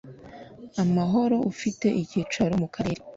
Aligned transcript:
amahoro 0.83 1.37
ufite 1.51 1.87
icyicaro 2.01 2.53
mu 2.61 2.67
karere 2.75 3.01